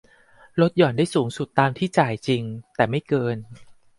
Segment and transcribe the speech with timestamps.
[0.61, 2.43] ลดหย่อนได้สูงสุดตามที่จ่ายจริง
[2.75, 3.37] แต่ไม่เกิน